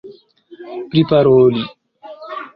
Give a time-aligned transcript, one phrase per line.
[0.89, 1.63] priparoli